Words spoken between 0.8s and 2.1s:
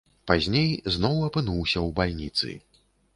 зноў апынуўся ў